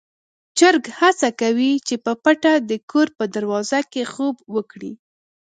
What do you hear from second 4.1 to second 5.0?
خوب وکړي.